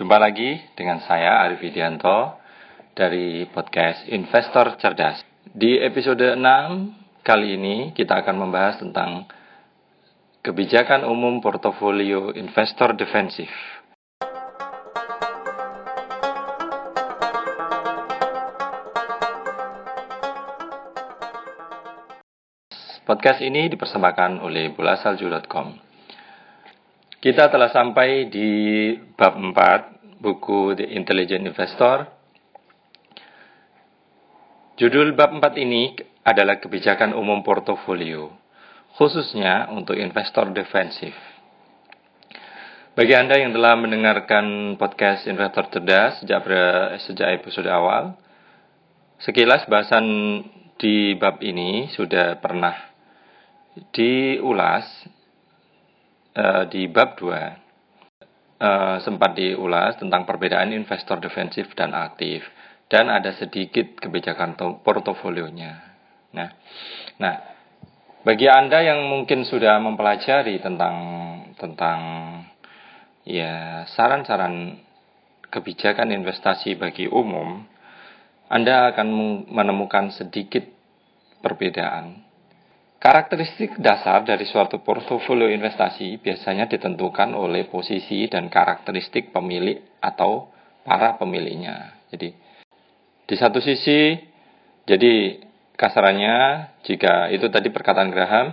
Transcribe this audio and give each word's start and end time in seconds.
Jumpa 0.00 0.16
lagi 0.16 0.56
dengan 0.80 0.96
saya 1.04 1.44
Arif 1.44 1.60
Widianto 1.60 2.40
dari 2.96 3.44
podcast 3.44 4.08
Investor 4.08 4.80
Cerdas. 4.80 5.20
Di 5.44 5.76
episode 5.76 6.40
6 6.40 7.20
kali 7.20 7.60
ini 7.60 7.92
kita 7.92 8.24
akan 8.24 8.48
membahas 8.48 8.80
tentang 8.80 9.28
kebijakan 10.40 11.04
umum 11.04 11.44
portofolio 11.44 12.32
investor 12.32 12.96
defensif. 12.96 13.52
Podcast 23.04 23.44
ini 23.44 23.68
dipersembahkan 23.68 24.40
oleh 24.40 24.72
bulasalju.com. 24.72 25.89
Kita 27.20 27.52
telah 27.52 27.68
sampai 27.68 28.32
di 28.32 28.48
bab 29.12 29.36
4 29.36 30.24
buku 30.24 30.72
The 30.72 30.88
Intelligent 30.96 31.52
Investor. 31.52 32.08
Judul 34.80 35.12
bab 35.12 35.36
4 35.36 35.52
ini 35.60 35.92
adalah 36.24 36.56
kebijakan 36.56 37.12
umum 37.12 37.44
portofolio, 37.44 38.32
khususnya 38.96 39.68
untuk 39.68 40.00
investor 40.00 40.48
defensif. 40.56 41.12
Bagi 42.96 43.12
Anda 43.12 43.36
yang 43.36 43.52
telah 43.52 43.76
mendengarkan 43.76 44.80
podcast 44.80 45.28
Investor 45.28 45.68
Cerdas 45.68 46.24
sejak, 46.24 46.40
sejak 47.04 47.36
episode 47.36 47.68
awal, 47.68 48.16
sekilas 49.20 49.68
bahasan 49.68 50.40
di 50.80 51.20
bab 51.20 51.44
ini 51.44 51.92
sudah 51.92 52.40
pernah 52.40 52.80
diulas 53.92 55.19
uh, 56.40 56.64
di 56.72 56.88
bab 56.88 57.20
2 57.20 57.28
uh, 57.28 57.36
eh, 58.60 58.96
sempat 59.04 59.36
diulas 59.36 60.00
tentang 60.00 60.24
perbedaan 60.24 60.72
investor 60.72 61.20
defensif 61.20 61.68
dan 61.76 61.92
aktif 61.92 62.44
dan 62.90 63.12
ada 63.12 63.30
sedikit 63.36 64.00
kebijakan 64.02 64.58
portofolionya. 64.82 65.72
Nah, 66.34 66.48
nah 67.22 67.36
bagi 68.26 68.50
anda 68.50 68.82
yang 68.82 69.06
mungkin 69.06 69.46
sudah 69.46 69.78
mempelajari 69.78 70.58
tentang 70.58 70.96
tentang 71.56 72.00
ya 73.22 73.84
saran-saran 73.94 74.80
kebijakan 75.48 76.10
investasi 76.14 76.78
bagi 76.78 77.06
umum, 77.06 77.62
anda 78.50 78.90
akan 78.90 79.08
menemukan 79.50 80.10
sedikit 80.14 80.66
perbedaan 81.40 82.29
Karakteristik 83.00 83.80
dasar 83.80 84.28
dari 84.28 84.44
suatu 84.44 84.84
portofolio 84.84 85.48
investasi 85.48 86.20
biasanya 86.20 86.68
ditentukan 86.68 87.32
oleh 87.32 87.64
posisi 87.64 88.28
dan 88.28 88.52
karakteristik 88.52 89.32
pemilik 89.32 89.80
atau 90.04 90.52
para 90.84 91.16
pemiliknya. 91.16 91.96
Jadi, 92.12 92.28
di 93.24 93.36
satu 93.40 93.56
sisi, 93.56 94.20
jadi 94.84 95.40
kasarannya 95.80 96.36
jika 96.84 97.32
itu 97.32 97.48
tadi 97.48 97.72
perkataan 97.72 98.12
Graham 98.12 98.52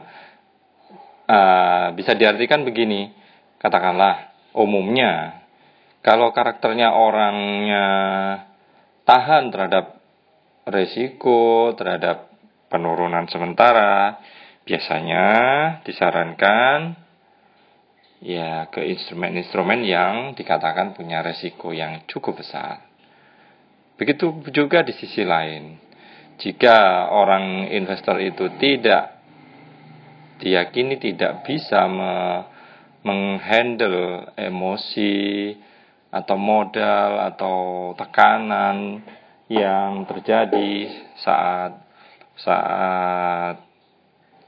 uh, 1.28 1.92
bisa 1.92 2.16
diartikan 2.16 2.64
begini, 2.64 3.12
katakanlah 3.60 4.32
umumnya 4.56 5.44
kalau 6.00 6.32
karakternya 6.32 6.96
orangnya 6.96 7.86
tahan 9.04 9.52
terhadap 9.52 10.00
resiko, 10.64 11.76
terhadap 11.76 12.27
penurunan 12.68 13.28
sementara, 13.32 14.20
biasanya 14.68 15.26
disarankan 15.88 16.96
ya 18.20 18.68
ke 18.74 18.84
instrumen-instrumen 18.84 19.86
yang 19.86 20.34
dikatakan 20.34 20.98
punya 20.98 21.24
resiko 21.24 21.72
yang 21.72 22.04
cukup 22.10 22.44
besar. 22.44 22.84
Begitu 23.98 24.30
juga 24.54 24.86
di 24.86 24.94
sisi 24.94 25.26
lain, 25.26 25.80
jika 26.38 27.10
orang 27.10 27.74
investor 27.74 28.22
itu 28.22 28.46
tidak 28.62 29.18
diyakini 30.38 31.02
tidak 31.02 31.42
bisa 31.48 31.90
me 31.90 32.14
menghandle 33.08 34.36
emosi 34.36 35.56
atau 36.12 36.36
modal 36.36 37.24
atau 37.32 37.58
tekanan 37.96 39.00
yang 39.48 40.04
terjadi 40.04 40.92
saat 41.24 41.87
saat 42.38 43.60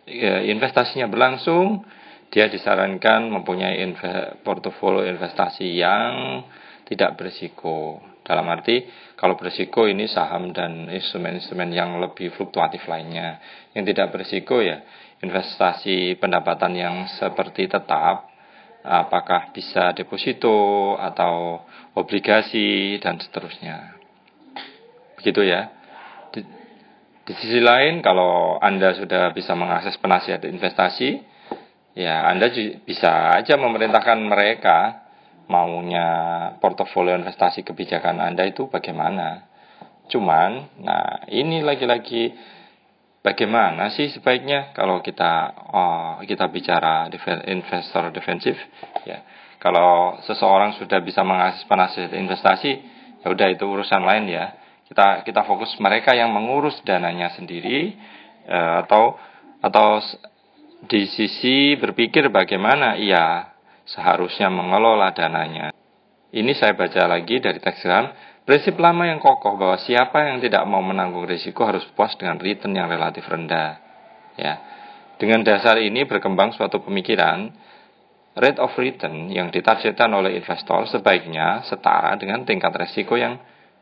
ya, 0.05 0.45
investasinya 0.45 1.09
berlangsung, 1.09 1.85
dia 2.29 2.45
disarankan 2.45 3.29
mempunyai 3.29 3.81
inve 3.81 4.41
portofolio 4.45 5.05
investasi 5.09 5.65
yang 5.77 6.45
tidak 6.85 7.17
berisiko. 7.17 8.01
Dalam 8.21 8.45
arti, 8.45 8.85
kalau 9.17 9.33
berisiko 9.33 9.89
ini 9.89 10.05
saham 10.05 10.53
dan 10.53 10.85
instrumen-instrumen 10.85 11.73
yang 11.73 11.97
lebih 11.97 12.29
fluktuatif 12.37 12.85
lainnya. 12.85 13.41
Yang 13.73 13.97
tidak 13.97 14.13
berisiko 14.13 14.61
ya 14.61 14.85
investasi 15.19 16.15
pendapatan 16.21 16.77
yang 16.77 16.95
seperti 17.19 17.67
tetap, 17.67 18.31
apakah 18.85 19.51
bisa 19.51 19.91
deposito 19.91 20.95
atau 20.95 21.65
obligasi 21.97 23.01
dan 23.03 23.19
seterusnya. 23.19 23.99
Begitu 25.19 25.43
ya. 25.43 25.78
Di 27.29 27.37
sisi 27.37 27.61
lain, 27.61 28.01
kalau 28.01 28.57
Anda 28.57 28.97
sudah 28.97 29.29
bisa 29.37 29.53
mengakses 29.53 30.01
penasihat 30.01 30.41
investasi, 30.49 31.21
ya 31.93 32.25
Anda 32.25 32.49
bisa 32.81 33.37
aja 33.37 33.53
memerintahkan 33.53 34.17
mereka 34.25 35.05
maunya 35.45 36.09
portofolio 36.57 37.13
investasi 37.13 37.61
kebijakan 37.61 38.17
Anda 38.17 38.49
itu 38.49 38.65
bagaimana. 38.65 39.45
Cuman, 40.09 40.81
nah 40.81 41.21
ini 41.29 41.61
lagi-lagi 41.61 42.33
bagaimana 43.21 43.93
sih 43.93 44.09
sebaiknya 44.09 44.73
kalau 44.73 45.05
kita 45.05 45.53
oh, 45.69 46.11
kita 46.25 46.49
bicara 46.49 47.13
investor 47.45 48.09
defensif 48.09 48.57
ya. 49.05 49.21
Kalau 49.61 50.17
seseorang 50.25 50.81
sudah 50.81 50.97
bisa 51.05 51.21
mengakses 51.21 51.61
penasihat 51.69 52.09
investasi, 52.09 52.71
ya 53.21 53.29
udah 53.29 53.53
itu 53.53 53.69
urusan 53.69 54.01
lain 54.01 54.33
ya 54.33 54.58
kita 54.89 55.21
kita 55.21 55.45
fokus 55.45 55.69
mereka 55.77 56.17
yang 56.17 56.33
mengurus 56.33 56.81
dananya 56.81 57.29
sendiri 57.37 57.93
eh, 58.49 58.75
atau 58.85 59.13
atau 59.61 60.01
di 60.89 61.05
sisi 61.05 61.77
berpikir 61.77 62.33
bagaimana 62.33 62.97
ia 62.97 63.53
seharusnya 63.85 64.49
mengelola 64.49 65.13
dananya. 65.13 65.69
Ini 66.29 66.53
saya 66.53 66.77
baca 66.77 67.09
lagi 67.09 67.41
dari 67.41 67.57
teks 67.57 67.85
Ram. 67.85 68.05
Prinsip 68.45 68.81
lama 68.81 69.05
yang 69.05 69.21
kokoh 69.21 69.61
bahwa 69.61 69.77
siapa 69.77 70.25
yang 70.25 70.41
tidak 70.41 70.65
mau 70.65 70.81
menanggung 70.81 71.25
risiko 71.29 71.69
harus 71.69 71.85
puas 71.93 72.17
dengan 72.17 72.41
return 72.41 72.73
yang 72.73 72.89
relatif 72.89 73.25
rendah. 73.29 73.77
Ya. 74.33 74.53
Dengan 75.21 75.45
dasar 75.45 75.77
ini 75.77 76.07
berkembang 76.07 76.55
suatu 76.55 76.81
pemikiran 76.81 77.51
rate 78.39 78.57
of 78.57 78.73
return 78.79 79.29
yang 79.29 79.51
ditargetkan 79.53 80.09
oleh 80.15 80.39
investor 80.39 80.87
sebaiknya 80.89 81.67
setara 81.67 82.15
dengan 82.15 82.41
tingkat 82.47 82.71
risiko 82.73 83.19
yang 83.19 83.37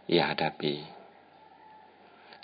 ia 0.09 0.33
hadapi. 0.33 0.96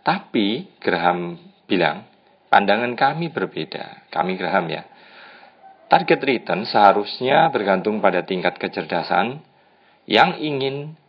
Tapi 0.03 0.77
Graham 0.83 1.39
bilang, 1.63 2.03
pandangan 2.51 2.91
kami 2.99 3.31
berbeda. 3.31 4.11
Kami 4.11 4.35
Graham 4.35 4.67
ya. 4.67 4.83
Target 5.87 6.19
return 6.27 6.67
seharusnya 6.67 7.47
bergantung 7.49 8.03
pada 8.03 8.27
tingkat 8.27 8.59
kecerdasan 8.59 9.39
yang 10.03 10.35
ingin 10.43 10.99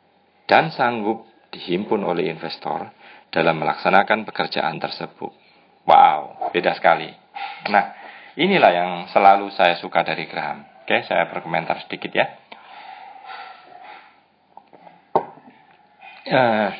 dan 0.47 0.71
sanggup 0.71 1.27
dihimpun 1.50 2.06
oleh 2.06 2.31
investor 2.31 2.94
dalam 3.34 3.59
melaksanakan 3.59 4.22
pekerjaan 4.22 4.78
tersebut. 4.78 5.33
Wow, 5.84 6.50
beda 6.54 6.78
sekali. 6.78 7.10
Nah, 7.66 7.84
inilah 8.38 8.71
yang 8.71 8.91
selalu 9.10 9.50
saya 9.50 9.75
suka 9.83 10.06
dari 10.06 10.31
Graham. 10.31 10.62
Oke, 10.84 11.03
saya 11.09 11.27
berkomentar 11.33 11.83
sedikit 11.83 12.12
ya. 12.15 12.27
Uh, 16.24 16.71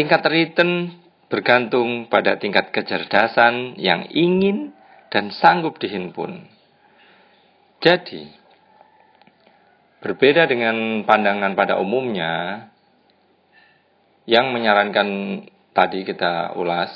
Tingkat 0.00 0.24
return 0.32 0.96
bergantung 1.28 2.08
pada 2.08 2.40
tingkat 2.40 2.72
kecerdasan 2.72 3.76
yang 3.76 4.08
ingin 4.08 4.72
dan 5.12 5.28
sanggup 5.28 5.76
dihimpun. 5.76 6.48
Jadi, 7.84 8.32
berbeda 10.00 10.48
dengan 10.48 11.04
pandangan 11.04 11.52
pada 11.52 11.76
umumnya 11.76 12.64
yang 14.24 14.56
menyarankan 14.56 15.08
tadi 15.76 16.08
kita 16.08 16.56
ulas, 16.56 16.88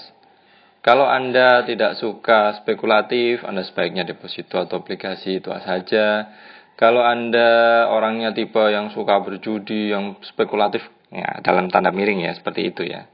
kalau 0.81 1.05
Anda 1.05 1.61
tidak 1.69 2.01
suka 2.01 2.57
spekulatif, 2.65 3.45
Anda 3.45 3.69
sebaiknya 3.69 4.09
deposito 4.09 4.57
atau 4.57 4.81
aplikasi 4.81 5.45
itu 5.45 5.53
saja. 5.61 6.33
Kalau 6.81 7.05
Anda 7.05 7.85
orangnya 7.93 8.33
tipe 8.33 8.65
yang 8.73 8.97
suka 8.97 9.21
berjudi, 9.21 9.93
yang 9.93 10.17
spekulatif, 10.25 10.81
Ya, 11.13 11.41
dalam 11.45 11.69
tanda 11.69 11.93
miring 11.93 12.25
ya, 12.25 12.33
seperti 12.37 12.73
itu 12.73 12.87
ya. 12.87 13.09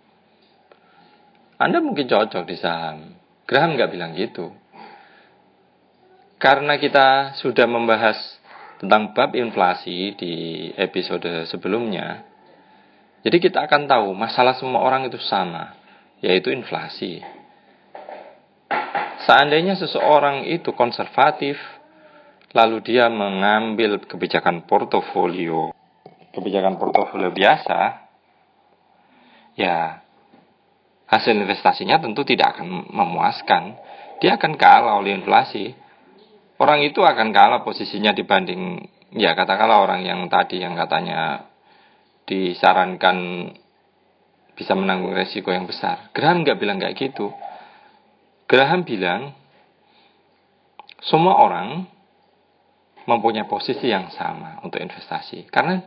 Anda 1.61 1.83
mungkin 1.83 2.09
cocok 2.09 2.45
di 2.49 2.57
saham. 2.57 3.19
Graham 3.45 3.77
nggak 3.77 3.91
bilang 3.93 4.15
gitu. 4.17 4.55
Karena 6.41 6.81
kita 6.81 7.37
sudah 7.37 7.69
membahas 7.69 8.17
tentang 8.81 9.13
bab 9.13 9.37
inflasi 9.37 10.17
di 10.17 10.35
episode 10.73 11.45
sebelumnya. 11.53 12.25
Jadi 13.21 13.37
kita 13.37 13.69
akan 13.69 13.85
tahu 13.85 14.17
masalah 14.17 14.57
semua 14.57 14.81
orang 14.81 15.05
itu 15.05 15.21
sama, 15.21 15.77
yaitu 16.25 16.49
inflasi. 16.49 17.21
Seandainya 19.29 19.77
seseorang 19.77 20.49
itu 20.49 20.73
konservatif, 20.73 21.61
lalu 22.57 22.81
dia 22.81 23.13
mengambil 23.13 24.01
kebijakan 24.01 24.65
portofolio, 24.65 25.77
kebijakan 26.31 26.79
portofolio 26.79 27.35
biasa, 27.35 27.79
ya 29.59 30.01
hasil 31.11 31.35
investasinya 31.35 31.99
tentu 31.99 32.23
tidak 32.23 32.59
akan 32.59 32.91
memuaskan. 32.91 33.77
Dia 34.21 34.37
akan 34.37 34.55
kalah 34.61 35.01
oleh 35.01 35.17
inflasi 35.17 35.73
orang 36.61 36.85
itu 36.85 37.01
akan 37.01 37.33
kalah 37.33 37.65
posisinya 37.65 38.13
dibanding 38.13 38.85
ya 39.17 39.33
katakanlah 39.33 39.81
orang 39.81 40.05
yang 40.05 40.21
tadi 40.29 40.61
yang 40.61 40.77
katanya 40.77 41.49
disarankan 42.29 43.49
bisa 44.55 44.77
menanggung 44.77 45.17
resiko 45.17 45.51
yang 45.51 45.65
besar. 45.65 46.13
Graham 46.13 46.45
nggak 46.45 46.61
bilang 46.61 46.77
kayak 46.79 46.95
gitu. 46.95 47.33
Graham 48.45 48.85
bilang 48.85 49.33
semua 51.01 51.41
orang 51.41 51.89
mempunyai 53.11 53.51
posisi 53.51 53.91
yang 53.91 54.15
sama 54.15 54.63
untuk 54.63 54.79
investasi 54.79 55.51
karena 55.51 55.83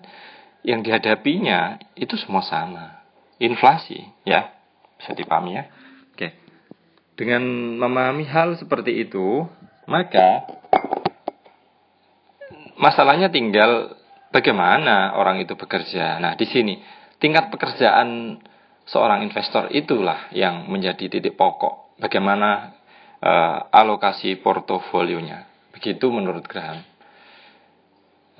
yang 0.67 0.83
dihadapinya 0.83 1.79
itu 1.95 2.19
semua 2.19 2.43
sama 2.43 2.99
inflasi 3.39 4.03
ya 4.27 4.51
bisa 4.99 5.15
dipahami 5.15 5.55
ya 5.55 5.63
oke 6.11 6.27
dengan 7.15 7.43
memahami 7.79 8.27
hal 8.27 8.59
seperti 8.59 9.07
itu 9.07 9.47
maka 9.87 10.47
masalahnya 12.77 13.31
tinggal 13.31 13.95
bagaimana 14.33 15.13
orang 15.15 15.39
itu 15.45 15.53
bekerja. 15.53 16.17
Nah, 16.17 16.33
di 16.33 16.49
sini 16.49 16.81
tingkat 17.21 17.53
pekerjaan 17.53 18.41
seorang 18.89 19.23
investor 19.23 19.69
itulah 19.71 20.27
yang 20.33 20.67
menjadi 20.67 21.07
titik 21.07 21.37
pokok 21.37 21.95
bagaimana 22.01 22.73
uh, 23.21 23.69
alokasi 23.69 24.41
portofolionya. 24.41 25.47
Begitu 25.71 26.09
menurut 26.09 26.43
Graham. 26.49 26.81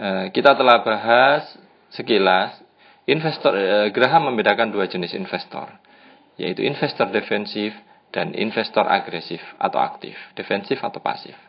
Uh, 0.04 0.28
kita 0.36 0.52
telah 0.52 0.84
bahas 0.84 1.48
sekilas 1.88 2.60
investor 3.08 3.56
uh, 3.56 3.88
Graham 3.88 4.28
membedakan 4.28 4.68
dua 4.68 4.84
jenis 4.84 5.16
investor, 5.16 5.72
yaitu 6.36 6.60
investor 6.60 7.08
defensif 7.08 7.72
dan 8.12 8.36
investor 8.36 8.84
agresif 8.84 9.40
atau 9.56 9.80
aktif, 9.80 10.20
defensif 10.36 10.84
atau 10.84 11.00
pasif. 11.00 11.40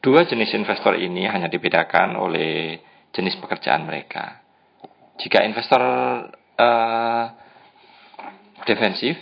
Dua 0.00 0.24
jenis 0.24 0.48
investor 0.56 0.96
ini 0.96 1.28
hanya 1.28 1.52
dibedakan 1.52 2.16
oleh 2.16 2.80
jenis 3.12 3.36
pekerjaan 3.36 3.84
mereka. 3.84 4.40
Jika 5.20 5.44
investor 5.44 5.82
uh, 6.56 7.24
defensif, 8.64 9.20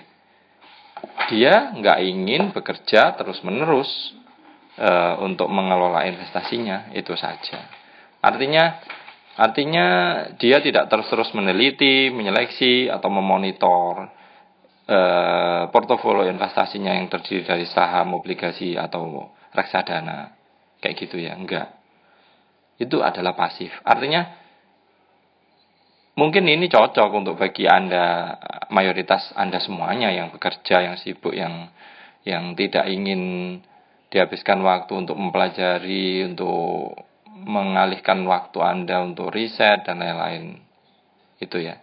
dia 1.35 1.75
nggak 1.75 1.99
ingin 1.99 2.55
bekerja 2.55 3.19
terus-menerus 3.19 4.15
uh, 4.79 5.19
untuk 5.19 5.50
mengelola 5.50 6.06
investasinya, 6.06 6.94
itu 6.94 7.11
saja. 7.19 7.80
Artinya, 8.20 8.81
artinya 9.40 9.87
dia 10.37 10.61
tidak 10.61 10.93
terus-terus 10.93 11.32
meneliti, 11.32 12.12
menyeleksi 12.12 12.93
atau 12.93 13.08
memonitor 13.08 14.12
uh, 14.84 15.62
portofolio 15.72 16.28
investasinya 16.28 16.93
yang 16.93 17.08
terdiri 17.08 17.49
dari 17.49 17.64
saham, 17.64 18.12
obligasi 18.12 18.76
atau 18.76 19.32
reksadana. 19.56 20.37
Kayak 20.81 20.96
gitu 21.08 21.17
ya 21.20 21.37
enggak. 21.37 21.76
Itu 22.81 23.00
adalah 23.05 23.37
pasif. 23.37 23.72
Artinya 23.84 24.37
mungkin 26.17 26.44
ini 26.49 26.69
cocok 26.69 27.11
untuk 27.17 27.40
bagi 27.40 27.64
anda 27.64 28.37
mayoritas 28.69 29.32
anda 29.37 29.56
semuanya 29.56 30.12
yang 30.12 30.28
bekerja 30.28 30.84
yang 30.84 30.96
sibuk 31.00 31.32
yang 31.32 31.72
yang 32.28 32.52
tidak 32.52 32.84
ingin 32.93 33.56
dihabiskan 34.12 34.61
waktu 34.61 34.93
untuk 35.00 35.17
mempelajari 35.17 36.28
untuk 36.28 37.09
mengalihkan 37.46 38.25
waktu 38.28 38.58
anda 38.60 39.00
untuk 39.04 39.32
riset 39.32 39.87
dan 39.87 40.00
lain-lain 40.00 40.60
itu 41.40 41.56
ya 41.60 41.81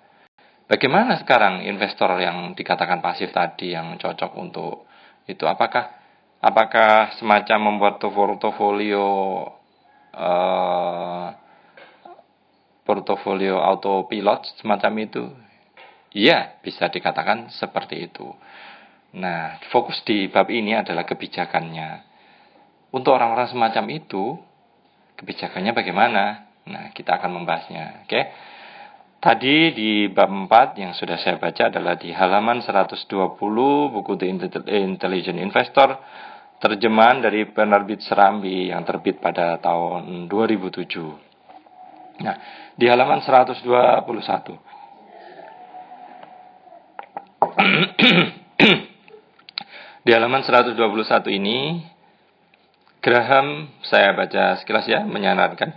bagaimana 0.70 1.18
sekarang 1.22 1.66
investor 1.66 2.14
yang 2.22 2.54
dikatakan 2.54 3.02
pasif 3.02 3.34
tadi 3.34 3.74
yang 3.74 3.98
cocok 3.98 4.32
untuk 4.38 4.86
itu 5.28 5.44
apakah 5.44 5.98
apakah 6.40 7.18
semacam 7.18 7.74
membuat 7.74 7.98
portofolio 8.00 9.06
uh, 10.14 11.28
portofolio 12.88 13.60
autopilot 13.60 14.48
semacam 14.64 14.94
itu? 15.04 15.24
Iya, 16.16 16.56
bisa 16.64 16.88
dikatakan 16.88 17.52
seperti 17.52 18.08
itu. 18.08 18.32
Nah, 19.20 19.60
fokus 19.70 20.00
di 20.08 20.32
bab 20.32 20.48
ini 20.48 20.72
adalah 20.72 21.04
kebijakannya. 21.04 22.08
Untuk 22.96 23.12
orang-orang 23.12 23.52
semacam 23.52 23.86
itu, 23.92 24.40
kebijakannya 25.18 25.74
bagaimana? 25.74 26.46
Nah, 26.70 26.94
kita 26.94 27.18
akan 27.18 27.42
membahasnya. 27.42 28.06
Oke. 28.06 28.22
Tadi 29.18 29.74
di 29.74 30.06
bab 30.14 30.30
4 30.30 30.78
yang 30.78 30.94
sudah 30.94 31.18
saya 31.18 31.42
baca 31.42 31.74
adalah 31.74 31.98
di 31.98 32.14
halaman 32.14 32.62
120 32.62 33.34
buku 33.90 34.14
The 34.14 34.30
Intelligent 34.78 35.42
Investor 35.42 35.98
terjemahan 36.62 37.26
dari 37.26 37.50
penerbit 37.50 38.06
Serambi 38.06 38.70
yang 38.70 38.86
terbit 38.86 39.18
pada 39.18 39.58
tahun 39.58 40.30
2007. 40.30 42.22
Nah, 42.22 42.38
di 42.78 42.86
halaman 42.86 43.18
121. 43.22 44.68
di 50.06 50.12
halaman 50.14 50.46
121 50.46 50.78
ini 51.38 51.82
Graham 53.08 53.72
saya 53.88 54.12
baca 54.12 54.60
sekilas 54.60 54.84
ya 54.84 55.08
menyarankan 55.08 55.72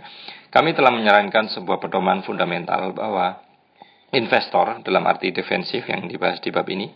kami 0.51 0.75
telah 0.75 0.91
menyarankan 0.91 1.47
sebuah 1.55 1.79
pedoman 1.79 2.27
fundamental 2.27 2.91
bahwa 2.91 3.39
investor 4.11 4.83
dalam 4.83 5.07
arti 5.07 5.31
defensif 5.31 5.87
yang 5.87 6.11
dibahas 6.11 6.43
di 6.43 6.51
bab 6.51 6.67
ini 6.67 6.91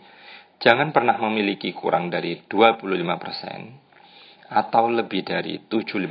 jangan 0.60 0.92
pernah 0.92 1.16
memiliki 1.16 1.72
kurang 1.72 2.12
dari 2.12 2.44
25% 2.52 4.52
atau 4.52 4.84
lebih 4.92 5.24
dari 5.24 5.56
75% 5.72 6.04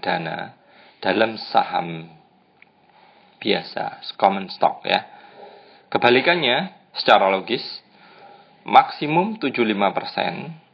dana 0.00 0.56
dalam 1.04 1.36
saham 1.36 2.08
biasa, 3.36 4.00
common 4.16 4.48
stock 4.48 4.80
ya. 4.88 5.04
Kebalikannya, 5.92 6.72
secara 6.96 7.28
logis, 7.28 7.84
maksimum 8.64 9.36
75% 9.36 10.67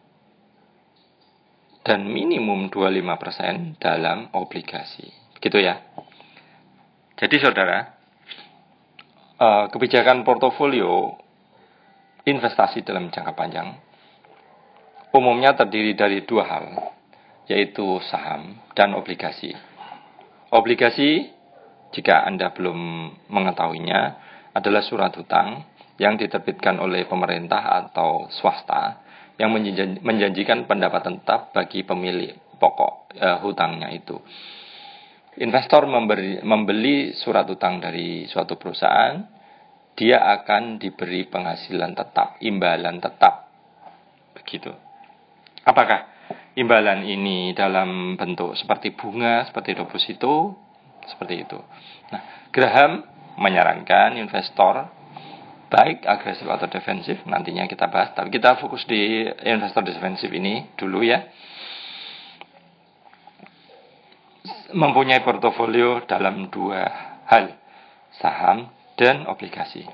dan 1.85 2.09
minimum 2.09 2.73
25% 2.73 3.79
dalam 3.79 4.33
obligasi. 4.33 5.13
Gitu 5.39 5.61
ya. 5.61 5.79
Jadi 7.15 7.37
saudara, 7.39 7.79
eh, 9.39 9.65
kebijakan 9.69 10.25
portofolio 10.25 11.21
investasi 12.25 12.81
dalam 12.83 13.13
jangka 13.13 13.37
panjang 13.37 13.85
umumnya 15.15 15.55
terdiri 15.55 15.95
dari 15.95 16.27
dua 16.27 16.43
hal, 16.43 16.67
yaitu 17.47 18.03
saham 18.11 18.59
dan 18.75 18.99
obligasi. 18.99 19.55
Obligasi, 20.51 21.31
jika 21.95 22.27
Anda 22.27 22.51
belum 22.51 22.79
mengetahuinya, 23.31 24.01
adalah 24.51 24.83
surat 24.83 25.15
hutang 25.15 25.63
yang 26.03 26.19
diterbitkan 26.19 26.83
oleh 26.83 27.07
pemerintah 27.07 27.63
atau 27.87 28.27
swasta 28.27 29.04
yang 29.35 29.51
menjanjikan 30.03 30.71
pendapatan 30.71 31.23
tetap 31.23 31.51
bagi 31.51 31.83
pemilik 31.83 32.35
pokok 32.59 33.19
eh, 33.19 33.39
hutangnya 33.43 33.91
itu. 33.91 34.19
Investor 35.43 35.91
memberi, 35.91 36.39
membeli 36.47 37.11
surat 37.11 37.43
utang 37.51 37.83
dari 37.83 38.31
suatu 38.31 38.55
perusahaan, 38.55 39.19
dia 39.99 40.23
akan 40.39 40.79
diberi 40.79 41.27
penghasilan 41.27 41.91
tetap, 41.99 42.39
imbalan 42.39 43.03
tetap. 43.03 43.51
Begitu. 44.39 44.71
Apakah 45.67 46.07
imbalan 46.55 47.03
ini 47.03 47.51
dalam 47.51 48.15
bentuk 48.15 48.55
seperti 48.55 48.95
bunga, 48.95 49.43
seperti 49.51 49.75
deposito, 49.75 50.55
seperti 51.11 51.35
itu. 51.43 51.59
Nah, 52.15 52.47
Graham 52.55 53.03
menyarankan 53.35 54.15
investor 54.15 54.87
baik 55.71 56.05
agresif 56.05 56.47
atau 56.47 56.69
defensif 56.71 57.21
nantinya 57.29 57.69
kita 57.69 57.89
bahas 57.89 58.13
tapi 58.17 58.35
kita 58.35 58.61
fokus 58.61 58.85
di 58.85 59.25
investor 59.45 59.83
defensif 59.83 60.29
ini 60.33 60.75
dulu 60.77 61.05
ya 61.05 61.25
mempunyai 64.75 65.23
portofolio 65.23 66.03
dalam 66.05 66.51
dua 66.51 66.83
hal, 67.31 67.55
saham 68.19 68.69
dan 68.99 69.31
obligasi. 69.31 69.87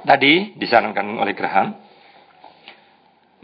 Tadi 0.00 0.56
disarankan 0.56 1.20
oleh 1.20 1.36
Graham, 1.36 1.76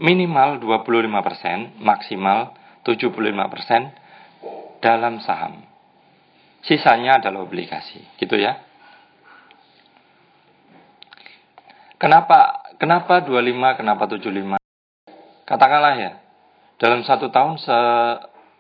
minimal 0.01 0.57
25%, 0.59 1.85
maksimal 1.85 2.57
75% 2.81 4.81
dalam 4.81 5.21
saham. 5.21 5.61
Sisanya 6.65 7.21
adalah 7.23 7.47
obligasi, 7.47 8.03
gitu 8.19 8.41
ya. 8.41 8.66
Kenapa 11.97 12.61
kenapa 12.77 13.25
25, 13.25 13.81
kenapa 13.81 14.05
75? 14.05 14.61
Katakanlah 15.49 15.95
ya, 15.97 16.13
dalam 16.77 17.01
satu 17.09 17.33
tahun 17.33 17.57
se 17.57 17.79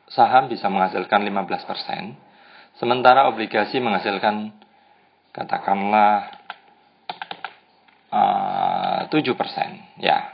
saham 0.08 0.48
bisa 0.48 0.70
menghasilkan 0.72 1.20
15%, 1.20 2.80
sementara 2.80 3.28
obligasi 3.28 3.82
menghasilkan 3.82 4.54
katakanlah 5.36 6.32
uh, 8.08 9.00
7%. 9.10 10.00
Ya. 10.00 10.32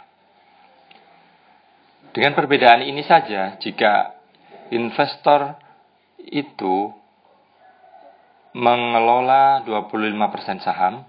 Dengan 2.13 2.37
perbedaan 2.37 2.85
ini 2.85 3.03
saja, 3.03 3.57
jika 3.59 4.15
investor 4.71 5.57
itu 6.21 6.93
mengelola 8.53 9.65
25% 9.65 10.61
saham 10.61 11.09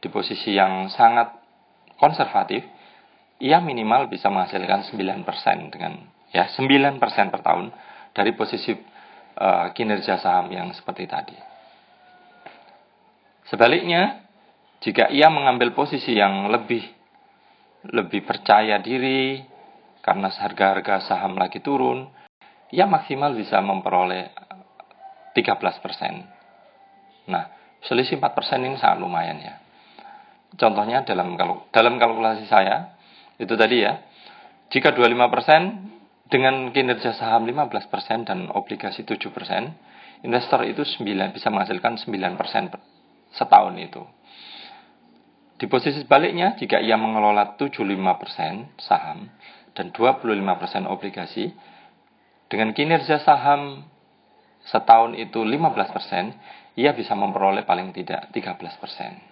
di 0.00 0.08
posisi 0.08 0.56
yang 0.56 0.88
sangat 0.88 1.36
konservatif, 2.00 2.64
ia 3.40 3.60
minimal 3.60 4.08
bisa 4.08 4.32
menghasilkan 4.32 4.88
9% 4.92 5.72
dengan 5.72 6.00
ya 6.32 6.48
9% 6.48 6.98
per 7.32 7.40
tahun 7.40 7.72
dari 8.16 8.32
posisi 8.32 8.72
uh, 8.74 9.72
kinerja 9.76 10.20
saham 10.20 10.48
yang 10.52 10.72
seperti 10.72 11.04
tadi. 11.08 11.36
Sebaliknya, 13.48 14.24
jika 14.80 15.12
ia 15.12 15.28
mengambil 15.28 15.76
posisi 15.76 16.16
yang 16.16 16.48
lebih 16.48 16.80
lebih 17.92 18.24
percaya 18.28 18.76
diri 18.80 19.40
karena 20.00 20.28
harga-harga 20.28 21.04
saham 21.04 21.36
lagi 21.36 21.60
turun, 21.60 22.08
ia 22.72 22.84
maksimal 22.88 23.32
bisa 23.36 23.60
memperoleh 23.60 24.32
13%. 25.36 27.28
Nah, 27.28 27.44
selisih 27.84 28.20
4% 28.20 28.64
ini 28.64 28.76
sangat 28.76 28.98
lumayan 29.00 29.38
ya. 29.40 29.54
Contohnya 30.58 31.06
dalam 31.06 31.38
dalam 31.70 31.94
kalkulasi 31.98 32.50
saya, 32.50 32.98
itu 33.38 33.54
tadi 33.54 33.86
ya, 33.86 34.02
jika 34.70 34.94
25% 34.94 36.30
dengan 36.30 36.70
kinerja 36.70 37.14
saham 37.14 37.46
15% 37.46 38.26
dan 38.26 38.50
obligasi 38.54 39.02
7%, 39.02 39.30
investor 40.22 40.60
itu 40.66 40.82
9, 40.82 41.34
bisa 41.34 41.50
menghasilkan 41.50 41.98
9% 41.98 43.34
setahun 43.34 43.74
itu. 43.78 44.02
Di 45.60 45.68
posisi 45.68 46.00
sebaliknya, 46.00 46.56
jika 46.56 46.80
ia 46.80 46.96
mengelola 46.96 47.58
75% 47.58 48.80
saham 48.80 49.28
dan 49.76 49.92
25% 49.92 50.88
obligasi, 50.88 51.52
dengan 52.50 52.74
kinerja 52.74 53.22
saham 53.22 53.84
setahun 54.66 55.14
itu 55.14 55.38
15%, 55.44 56.80
ia 56.80 56.90
bisa 56.96 57.12
memperoleh 57.14 57.62
paling 57.68 57.92
tidak 57.92 58.32
13%. 58.32 59.29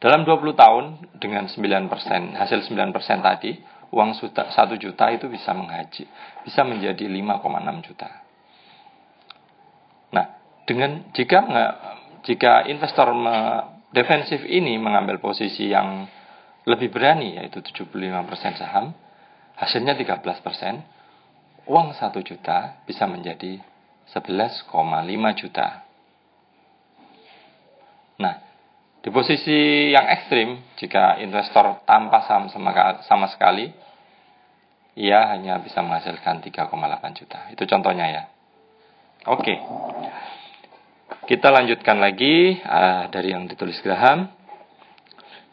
Dalam 0.00 0.24
20 0.24 0.56
tahun 0.56 0.84
dengan 1.20 1.44
9%, 1.44 1.60
hasil 2.32 2.58
9% 2.72 3.20
tadi, 3.20 3.52
uang 3.92 4.16
1 4.16 4.32
juta 4.80 5.12
itu 5.12 5.28
bisa 5.28 5.52
menghaji, 5.52 6.08
bisa 6.40 6.64
menjadi 6.64 7.04
5,6 7.04 7.84
juta. 7.84 8.08
Nah, 10.16 10.26
dengan 10.64 11.04
jika 11.12 11.38
jika 12.24 12.64
investor 12.68 13.12
defensif 13.92 14.40
ini 14.48 14.80
mengambil 14.80 15.20
posisi 15.20 15.68
yang 15.68 16.08
lebih 16.64 16.88
berani 16.88 17.36
yaitu 17.36 17.60
75% 17.60 18.56
saham, 18.56 18.96
hasilnya 19.60 20.00
13%, 20.00 21.68
uang 21.68 21.92
1 21.92 22.00
juta 22.24 22.80
bisa 22.88 23.04
menjadi 23.04 23.60
11,5 24.16 24.64
juta. 25.36 25.84
Nah, 28.20 28.49
di 29.00 29.08
posisi 29.08 29.88
yang 29.88 30.06
ekstrim, 30.12 30.76
jika 30.76 31.16
investor 31.24 31.80
tanpa 31.88 32.20
saham 32.28 32.52
sama, 32.52 33.00
sama 33.08 33.26
sekali, 33.32 33.72
ia 35.00 35.32
hanya 35.32 35.56
bisa 35.64 35.80
menghasilkan 35.80 36.44
3,8 36.44 36.68
juta. 37.16 37.48
Itu 37.48 37.64
contohnya 37.64 38.06
ya. 38.12 38.22
Oke. 39.32 39.56
Kita 41.24 41.48
lanjutkan 41.48 41.96
lagi 41.96 42.60
uh, 42.60 43.08
dari 43.08 43.32
yang 43.32 43.48
ditulis 43.48 43.80
Graham. 43.80 44.28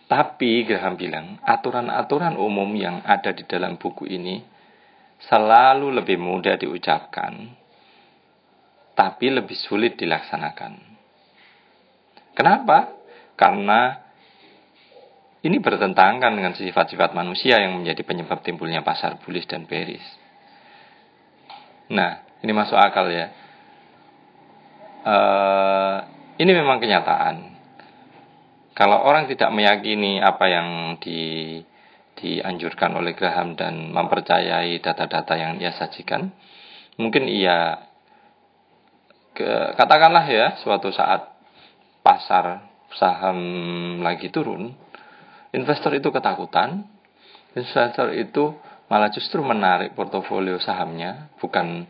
Tapi 0.08 0.68
Graham 0.68 1.00
bilang, 1.00 1.40
aturan-aturan 1.44 2.36
umum 2.36 2.68
yang 2.76 3.00
ada 3.04 3.32
di 3.32 3.48
dalam 3.48 3.80
buku 3.80 4.08
ini 4.12 4.44
selalu 5.24 5.92
lebih 5.98 6.20
mudah 6.20 6.56
diucapkan 6.60 7.66
tapi 8.98 9.30
lebih 9.30 9.54
sulit 9.54 9.94
dilaksanakan. 9.94 10.74
Kenapa? 12.34 12.97
Karena 13.38 14.02
ini 15.46 15.62
bertentangan 15.62 16.34
dengan 16.34 16.58
sifat-sifat 16.58 17.14
manusia 17.14 17.62
yang 17.62 17.78
menjadi 17.78 18.02
penyebab 18.02 18.42
timbulnya 18.42 18.82
pasar 18.82 19.22
bullish 19.22 19.46
dan 19.46 19.70
bearish. 19.70 20.04
Nah, 21.94 22.26
ini 22.42 22.52
masuk 22.52 22.76
akal 22.76 23.08
ya. 23.08 23.32
Uh, 25.08 25.98
ini 26.42 26.52
memang 26.52 26.84
kenyataan. 26.84 27.56
Kalau 28.76 29.02
orang 29.08 29.26
tidak 29.32 29.50
meyakini 29.56 30.20
apa 30.20 30.46
yang 30.52 30.68
di, 31.00 31.62
dianjurkan 32.20 32.94
oleh 32.98 33.16
Graham 33.16 33.56
dan 33.56 33.94
mempercayai 33.96 34.78
data-data 34.84 35.34
yang 35.34 35.58
ia 35.58 35.74
sajikan, 35.74 36.30
mungkin 37.00 37.26
ia 37.26 37.88
ke, 39.34 39.78
katakanlah 39.80 40.26
ya 40.28 40.60
suatu 40.62 40.92
saat 40.92 41.30
pasar 42.04 42.67
saham 42.96 43.40
lagi 44.00 44.32
turun, 44.32 44.72
investor 45.52 45.92
itu 45.98 46.08
ketakutan, 46.14 46.88
investor 47.58 48.14
itu 48.16 48.56
malah 48.88 49.12
justru 49.12 49.44
menarik 49.44 49.92
portofolio 49.98 50.62
sahamnya, 50.62 51.32
bukan 51.42 51.84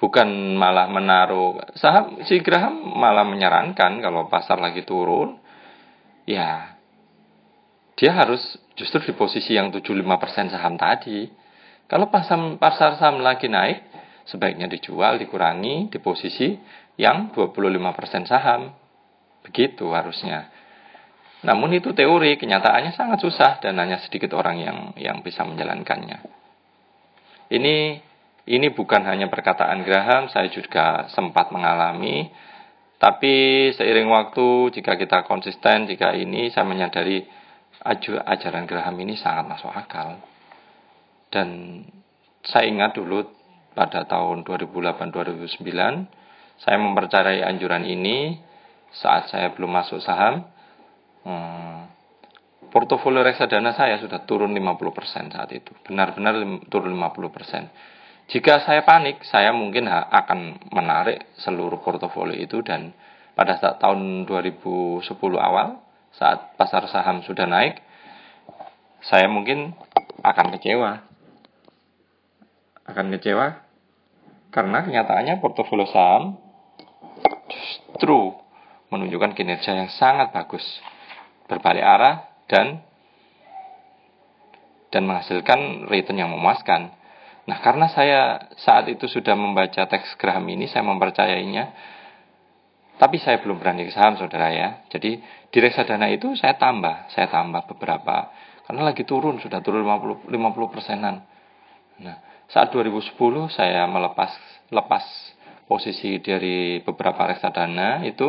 bukan 0.00 0.56
malah 0.56 0.88
menaruh 0.88 1.60
saham 1.76 2.24
si 2.24 2.40
Graham 2.40 2.96
malah 2.96 3.22
menyarankan 3.22 4.00
kalau 4.00 4.26
pasar 4.26 4.58
lagi 4.58 4.82
turun, 4.82 5.38
ya 6.26 6.74
dia 8.00 8.16
harus 8.16 8.40
justru 8.80 9.12
di 9.12 9.12
posisi 9.12 9.52
yang 9.52 9.68
75% 9.68 10.56
saham 10.56 10.80
tadi. 10.80 11.28
Kalau 11.84 12.08
pasar, 12.08 12.56
pasar 12.56 12.96
saham 12.96 13.20
lagi 13.20 13.44
naik, 13.44 13.84
sebaiknya 14.24 14.72
dijual, 14.72 15.20
dikurangi 15.20 15.92
di 15.92 15.98
posisi 16.00 16.56
yang 16.96 17.28
25% 17.36 18.24
saham. 18.24 18.72
Begitu 19.46 19.88
harusnya. 19.92 20.52
Namun 21.40 21.72
itu 21.72 21.96
teori, 21.96 22.36
kenyataannya 22.36 22.92
sangat 22.92 23.24
susah 23.24 23.64
dan 23.64 23.80
hanya 23.80 23.96
sedikit 24.04 24.36
orang 24.36 24.60
yang 24.60 24.78
yang 25.00 25.24
bisa 25.24 25.40
menjalankannya. 25.48 26.20
Ini 27.48 27.76
ini 28.50 28.66
bukan 28.76 29.02
hanya 29.08 29.32
perkataan 29.32 29.80
Graham, 29.86 30.28
saya 30.28 30.52
juga 30.52 31.08
sempat 31.12 31.48
mengalami. 31.52 32.28
Tapi 33.00 33.68
seiring 33.72 34.12
waktu, 34.12 34.76
jika 34.76 35.00
kita 35.00 35.24
konsisten, 35.24 35.88
jika 35.88 36.12
ini 36.12 36.52
saya 36.52 36.68
menyadari 36.68 37.24
ajaran 38.28 38.68
Graham 38.68 39.00
ini 39.00 39.16
sangat 39.16 39.48
masuk 39.48 39.72
akal. 39.72 40.20
Dan 41.32 41.80
saya 42.44 42.68
ingat 42.68 43.00
dulu 43.00 43.24
pada 43.72 44.04
tahun 44.04 44.44
2008-2009 44.44 45.64
saya 46.60 46.76
mempercayai 46.76 47.40
anjuran 47.40 47.86
ini 47.88 48.36
saat 48.94 49.30
saya 49.30 49.52
belum 49.54 49.70
masuk 49.70 50.02
saham. 50.02 50.46
Hmm, 51.22 51.90
portofolio 52.72 53.20
reksadana 53.22 53.76
saya 53.76 54.00
sudah 54.00 54.24
turun 54.24 54.54
50% 54.54 55.34
saat 55.34 55.50
itu. 55.52 55.70
Benar-benar 55.86 56.38
turun 56.70 56.94
50%. 56.96 57.70
Jika 58.30 58.62
saya 58.62 58.86
panik, 58.86 59.26
saya 59.26 59.50
mungkin 59.50 59.90
akan 59.90 60.70
menarik 60.70 61.34
seluruh 61.42 61.82
portofolio 61.82 62.38
itu 62.38 62.62
dan 62.62 62.94
pada 63.34 63.58
saat 63.58 63.82
tahun 63.82 64.26
2010 64.26 65.02
awal, 65.34 65.82
saat 66.14 66.54
pasar 66.54 66.86
saham 66.86 67.26
sudah 67.26 67.50
naik, 67.50 67.82
saya 69.02 69.26
mungkin 69.26 69.74
akan 70.22 70.46
kecewa. 70.54 71.02
Akan 72.86 73.10
kecewa 73.14 73.70
karena 74.50 74.82
kenyataannya 74.82 75.38
portofolio 75.38 75.86
saham 75.86 76.34
justru 77.50 78.34
menunjukkan 78.90 79.38
kinerja 79.38 79.74
yang 79.74 79.90
sangat 79.90 80.34
bagus, 80.34 80.62
berbalik 81.46 81.82
arah 81.82 82.26
dan 82.50 82.82
dan 84.90 85.06
menghasilkan 85.06 85.86
return 85.86 86.18
yang 86.18 86.30
memuaskan. 86.34 86.90
Nah, 87.46 87.58
karena 87.62 87.86
saya 87.90 88.50
saat 88.58 88.90
itu 88.90 89.06
sudah 89.06 89.38
membaca 89.38 89.86
teks 89.86 90.18
Graham 90.18 90.50
ini, 90.50 90.66
saya 90.66 90.82
mempercayainya. 90.82 91.64
Tapi 93.00 93.16
saya 93.16 93.40
belum 93.40 93.62
berani 93.62 93.88
ke 93.88 93.94
saham, 93.96 94.20
saudara 94.20 94.52
ya. 94.52 94.84
Jadi 94.92 95.18
di 95.48 95.58
reksadana 95.58 96.12
itu 96.12 96.36
saya 96.36 96.60
tambah, 96.60 97.08
saya 97.14 97.32
tambah 97.32 97.64
beberapa. 97.74 98.28
Karena 98.68 98.82
lagi 98.84 99.08
turun, 99.08 99.40
sudah 99.40 99.64
turun 99.64 99.82
50, 99.82 100.28
50 100.28 100.74
persenan. 100.74 101.24
Nah, 102.02 102.16
saat 102.50 102.68
2010 102.74 103.16
saya 103.48 103.88
melepas 103.88 104.36
lepas 104.68 105.04
posisi 105.64 106.18
dari 106.20 106.82
beberapa 106.82 107.24
reksadana 107.24 108.04
itu 108.04 108.26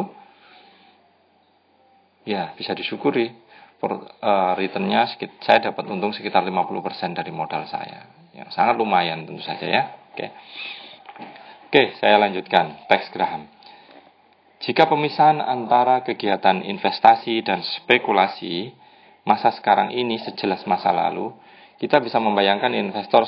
ya 2.27 2.53
bisa 2.57 2.75
disyukuri. 2.75 3.49
Uh, 3.81 4.53
returnnya 4.61 5.09
saya 5.41 5.73
dapat 5.73 5.89
untung 5.89 6.13
sekitar 6.13 6.45
50% 6.45 7.17
dari 7.17 7.33
modal 7.33 7.65
saya. 7.65 8.29
Yang 8.37 8.53
sangat 8.53 8.77
lumayan 8.77 9.25
tentu 9.25 9.41
saja 9.41 9.65
ya. 9.65 9.83
Oke. 10.13 10.29
Oke 11.65 11.97
saya 11.97 12.21
lanjutkan 12.21 12.85
teks 12.85 13.09
Graham 13.09 13.49
jika 14.61 14.85
pemisahan 14.85 15.41
antara 15.41 16.05
kegiatan 16.05 16.61
investasi 16.61 17.41
dan 17.41 17.65
spekulasi 17.65 18.69
masa 19.25 19.49
sekarang 19.57 19.89
ini 19.89 20.21
sejelas 20.21 20.69
masa 20.69 20.93
lalu 20.93 21.33
kita 21.81 21.97
bisa 21.97 22.21
membayangkan 22.21 22.77
investor 22.77 23.25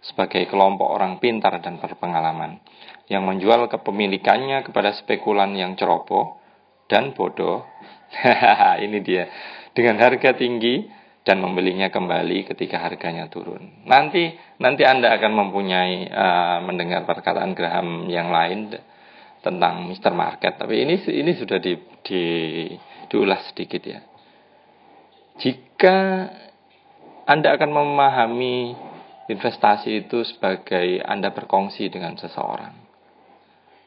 sebagai 0.00 0.48
kelompok 0.48 0.88
orang 0.88 1.20
pintar 1.20 1.60
dan 1.60 1.76
berpengalaman 1.76 2.64
yang 3.12 3.28
menjual 3.28 3.68
kepemilikannya 3.68 4.64
kepada 4.64 4.96
spekulan 4.96 5.52
yang 5.52 5.76
ceroboh 5.76 6.40
dan 6.88 7.12
bodoh. 7.12 7.68
ini 8.84 8.98
dia. 9.02 9.30
Dengan 9.70 10.02
harga 10.02 10.34
tinggi 10.34 10.86
dan 11.22 11.38
membelinya 11.38 11.92
kembali 11.92 12.48
ketika 12.48 12.80
harganya 12.80 13.28
turun. 13.30 13.86
Nanti 13.86 14.34
nanti 14.58 14.82
Anda 14.82 15.14
akan 15.14 15.32
mempunyai 15.36 16.08
uh, 16.10 16.58
mendengar 16.64 17.06
perkataan 17.06 17.54
Graham 17.54 18.08
yang 18.10 18.32
lain 18.32 18.74
tentang 19.44 19.86
Mr. 19.88 20.12
Market. 20.16 20.58
Tapi 20.58 20.84
ini 20.84 20.96
ini 21.06 21.32
sudah 21.36 21.60
di, 21.60 21.76
di 22.02 22.22
diulas 23.06 23.52
sedikit 23.52 23.82
ya. 23.84 24.00
Jika 25.40 25.96
Anda 27.30 27.54
akan 27.54 27.70
memahami 27.70 28.74
investasi 29.30 30.06
itu 30.06 30.26
sebagai 30.26 30.98
Anda 31.06 31.30
berkongsi 31.30 31.86
dengan 31.88 32.18
seseorang. 32.18 32.74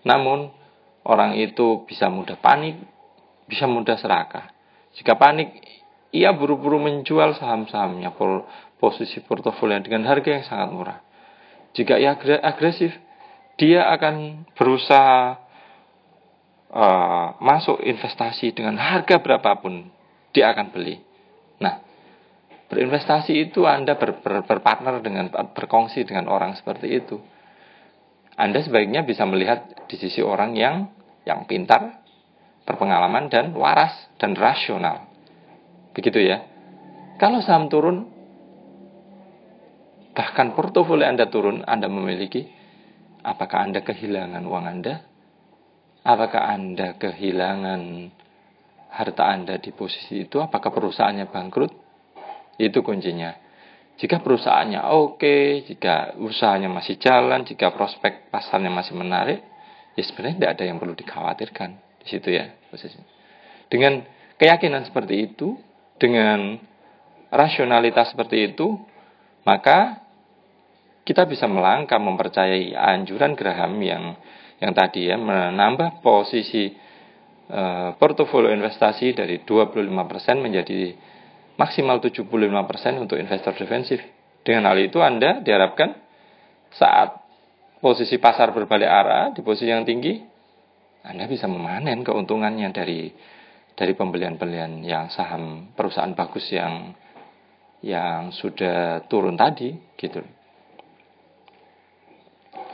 Namun, 0.08 0.52
orang 1.04 1.36
itu 1.36 1.84
bisa 1.84 2.08
mudah 2.08 2.40
panik, 2.40 2.80
bisa 3.54 3.70
mudah 3.70 3.94
serakah. 4.02 4.50
Jika 4.98 5.14
panik, 5.14 5.54
ia 6.10 6.34
buru-buru 6.34 6.82
menjual 6.82 7.38
saham-sahamnya, 7.38 8.10
posisi 8.82 9.22
portofolio 9.22 9.78
dengan 9.86 10.10
harga 10.10 10.30
yang 10.34 10.46
sangat 10.46 10.70
murah. 10.74 11.00
Jika 11.78 12.02
ia 12.02 12.18
agresif, 12.42 12.94
dia 13.62 13.86
akan 13.94 14.46
berusaha 14.58 15.38
uh, 16.74 17.28
masuk 17.38 17.82
investasi 17.86 18.58
dengan 18.58 18.82
harga 18.82 19.22
berapapun, 19.22 19.94
dia 20.34 20.50
akan 20.50 20.74
beli. 20.74 20.98
Nah, 21.62 21.82
Berinvestasi 22.74 23.38
itu 23.38 23.70
Anda 23.70 23.94
ber, 24.02 24.18
ber, 24.26 24.42
berpartner 24.50 24.98
dengan 25.06 25.30
berkongsi 25.30 26.10
dengan 26.10 26.26
orang 26.26 26.58
seperti 26.58 26.90
itu. 26.90 27.22
Anda 28.34 28.66
sebaiknya 28.66 29.06
bisa 29.06 29.30
melihat 29.30 29.86
di 29.86 29.94
sisi 30.02 30.26
orang 30.26 30.58
yang 30.58 30.90
yang 31.22 31.46
pintar, 31.46 32.02
berpengalaman 32.64 33.28
dan 33.28 33.52
waras 33.56 33.92
dan 34.20 34.36
rasional. 34.36 35.08
Begitu 35.92 36.24
ya. 36.24 36.44
Kalau 37.20 37.44
saham 37.44 37.70
turun, 37.70 38.10
bahkan 40.16 40.56
portofolio 40.58 41.06
Anda 41.06 41.30
turun, 41.30 41.62
Anda 41.68 41.92
memiliki, 41.92 42.48
apakah 43.22 43.70
Anda 43.70 43.86
kehilangan 43.86 44.44
uang 44.44 44.66
Anda? 44.66 44.94
Apakah 46.04 46.52
Anda 46.52 47.00
kehilangan 47.00 48.12
harta 48.92 49.24
Anda 49.24 49.56
di 49.62 49.72
posisi 49.72 50.28
itu? 50.28 50.42
Apakah 50.44 50.74
perusahaannya 50.74 51.32
bangkrut? 51.32 51.72
Itu 52.60 52.84
kuncinya. 52.84 53.32
Jika 53.94 54.20
perusahaannya 54.20 54.90
oke, 54.90 55.70
jika 55.70 56.18
usahanya 56.18 56.68
masih 56.68 56.98
jalan, 56.98 57.46
jika 57.46 57.70
prospek 57.72 58.34
pasarnya 58.34 58.74
masih 58.74 58.98
menarik, 58.98 59.46
ya 59.94 60.02
sebenarnya 60.02 60.36
tidak 60.42 60.52
ada 60.58 60.64
yang 60.66 60.78
perlu 60.82 60.98
dikhawatirkan 60.98 61.93
di 62.04 62.08
situ 62.12 62.30
ya 62.30 62.52
posisinya. 62.70 63.08
Dengan 63.72 64.04
keyakinan 64.38 64.86
seperti 64.86 65.34
itu, 65.34 65.56
dengan 65.98 66.60
rasionalitas 67.34 68.14
seperti 68.14 68.54
itu, 68.54 68.78
maka 69.48 70.04
kita 71.04 71.28
bisa 71.28 71.50
melangkah 71.50 72.00
mempercayai 72.00 72.76
anjuran 72.76 73.36
Graham 73.36 73.76
yang 73.84 74.16
yang 74.64 74.72
tadi 74.72 75.12
ya 75.12 75.20
menambah 75.20 76.00
posisi 76.00 76.72
uh, 77.52 78.00
portofolio 78.00 78.54
investasi 78.56 79.12
dari 79.12 79.44
25% 79.44 79.92
menjadi 80.40 80.96
maksimal 81.60 82.00
75% 82.00 83.04
untuk 83.04 83.20
investor 83.20 83.52
defensif. 83.60 84.00
Dengan 84.44 84.72
hal 84.72 84.80
itu 84.80 85.04
Anda 85.04 85.44
diharapkan 85.44 85.96
saat 86.72 87.20
posisi 87.84 88.16
pasar 88.20 88.56
berbalik 88.56 88.88
arah 88.88 89.36
di 89.36 89.44
posisi 89.44 89.68
yang 89.68 89.84
tinggi, 89.84 90.24
Anda 91.04 91.28
bisa 91.28 91.52
memanen 91.52 92.02
keuntungannya 92.08 92.72
dari 92.72 93.12
dari 93.74 93.94
pembelian-pembelian 93.98 94.86
yang 94.86 95.10
saham 95.12 95.74
perusahaan 95.74 96.14
bagus 96.16 96.48
yang 96.54 96.96
yang 97.84 98.32
sudah 98.32 99.04
turun 99.12 99.36
tadi 99.36 99.76
gitu. 100.00 100.24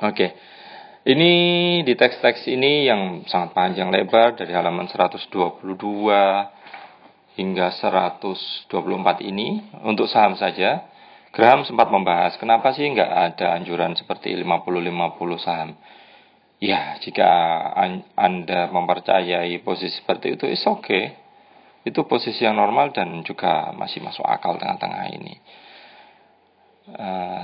Oke. 0.06 0.28
Ini 1.10 1.32
di 1.82 1.94
teks-teks 1.96 2.46
ini 2.52 2.86
yang 2.86 3.26
sangat 3.26 3.56
panjang 3.56 3.90
lebar 3.90 4.36
dari 4.38 4.54
halaman 4.54 4.86
122 4.86 5.66
hingga 7.40 7.68
124 7.72 8.70
ini 9.26 9.64
untuk 9.88 10.12
saham 10.12 10.36
saja 10.36 10.86
Graham 11.30 11.62
sempat 11.62 11.94
membahas 11.94 12.36
kenapa 12.42 12.74
sih 12.76 12.90
nggak 12.90 13.12
ada 13.32 13.56
anjuran 13.56 13.94
seperti 13.96 14.34
50-50 14.34 15.46
saham 15.46 15.78
ya 16.60 17.00
jika 17.00 17.30
anda 18.20 18.68
mempercayai 18.72 19.64
posisi 19.64 20.00
seperti 20.00 20.36
itu 20.36 20.46
oke 20.46 20.84
okay. 20.84 21.04
itu 21.88 22.04
posisi 22.04 22.44
yang 22.44 22.60
normal 22.60 22.92
dan 22.92 23.24
juga 23.24 23.72
masih 23.76 24.04
masuk 24.04 24.28
akal 24.28 24.60
tengah-tengah 24.60 25.06
ini 25.16 25.34
uh, 26.96 27.44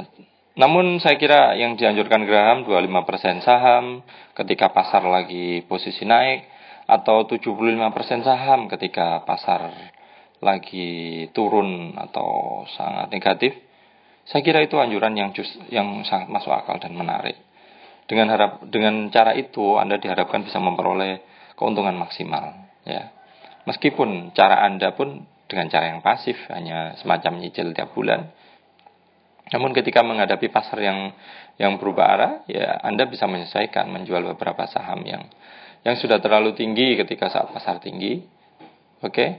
namun 0.55 1.03
saya 1.03 1.19
kira 1.19 1.51
yang 1.59 1.75
dianjurkan 1.75 2.23
Graham 2.23 2.63
25% 2.63 3.43
saham 3.43 4.07
ketika 4.39 4.71
pasar 4.71 5.03
lagi 5.03 5.67
posisi 5.67 6.07
naik 6.07 6.47
atau 6.87 7.27
75% 7.27 7.75
saham 8.23 8.71
ketika 8.71 9.27
pasar 9.27 9.73
lagi 10.39 11.27
turun 11.35 11.97
atau 11.99 12.61
sangat 12.77 13.11
negatif, 13.11 13.51
saya 14.29 14.41
kira 14.45 14.63
itu 14.63 14.79
anjuran 14.79 15.11
yang 15.17 15.29
just, 15.35 15.53
yang 15.73 16.05
sangat 16.07 16.31
masuk 16.31 16.55
akal 16.55 16.79
dan 16.79 16.93
menarik. 16.95 17.35
Dengan 18.05 18.29
harap 18.29 18.51
dengan 18.69 19.09
cara 19.09 19.33
itu 19.33 19.81
Anda 19.81 19.97
diharapkan 19.97 20.45
bisa 20.45 20.61
memperoleh 20.61 21.25
keuntungan 21.57 21.97
maksimal, 21.97 22.53
ya. 22.85 23.09
Meskipun 23.65 24.29
cara 24.37 24.61
Anda 24.61 24.93
pun 24.93 25.25
dengan 25.49 25.69
cara 25.73 25.89
yang 25.89 26.05
pasif, 26.05 26.37
hanya 26.53 26.93
semacam 27.01 27.41
nyicil 27.41 27.73
tiap 27.73 27.97
bulan. 27.97 28.29
Namun 29.49 29.73
ketika 29.73 30.05
menghadapi 30.05 30.49
pasar 30.53 30.81
yang 30.81 31.13
yang 31.57 31.81
berubah 31.81 32.05
arah, 32.05 32.33
ya 32.45 32.77
Anda 32.81 33.09
bisa 33.09 33.25
menyesuaikan 33.25 33.89
menjual 33.89 34.21
beberapa 34.37 34.69
saham 34.69 35.01
yang 35.05 35.25
yang 35.85 35.97
sudah 35.97 36.17
terlalu 36.17 36.57
tinggi 36.57 36.97
ketika 36.97 37.29
saat 37.29 37.49
pasar 37.53 37.81
tinggi. 37.81 38.21
Oke. 39.01 39.13
Okay? 39.13 39.29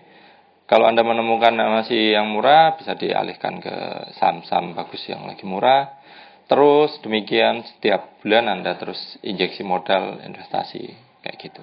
Kalau 0.67 0.91
Anda 0.91 1.07
menemukan 1.07 1.55
masih 1.55 2.19
yang 2.19 2.27
murah, 2.35 2.75
bisa 2.75 2.99
dialihkan 2.99 3.63
ke 3.63 3.75
saham-saham 4.19 4.75
bagus 4.75 4.99
yang 5.07 5.23
lagi 5.23 5.47
murah. 5.47 6.03
Terus 6.47 7.03
demikian 7.03 7.67
setiap 7.67 8.23
bulan 8.23 8.47
Anda 8.47 8.79
terus 8.79 9.19
injeksi 9.27 9.67
modal 9.67 10.23
investasi 10.23 10.95
kayak 11.27 11.37
gitu. 11.43 11.63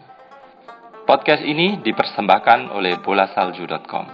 Podcast 1.04 1.44
ini 1.44 1.80
dipersembahkan 1.80 2.72
oleh 2.72 3.00
bolasalju.com. 3.00 4.06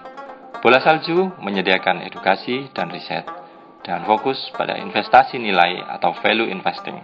Bola 0.60 0.84
Salju 0.84 1.40
menyediakan 1.40 2.04
edukasi 2.04 2.70
dan 2.76 2.92
riset 2.92 3.24
dan 3.82 4.04
fokus 4.04 4.38
pada 4.54 4.76
investasi 4.76 5.40
nilai 5.40 5.80
atau 5.86 6.12
value 6.20 6.52
investing. 6.52 7.00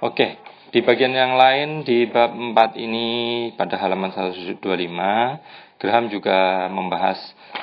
Oke, 0.00 0.40
di 0.72 0.80
bagian 0.80 1.12
yang 1.12 1.36
lain 1.36 1.84
di 1.84 2.08
bab 2.08 2.32
4 2.32 2.78
ini 2.80 3.06
pada 3.54 3.76
halaman 3.76 4.10
125 4.10 4.58
Graham 5.78 6.10
juga 6.10 6.66
membahas 6.66 7.18